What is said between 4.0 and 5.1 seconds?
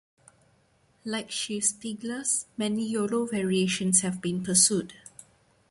have been pursued.